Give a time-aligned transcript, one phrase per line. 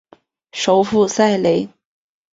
[0.53, 1.69] 首府塞雷。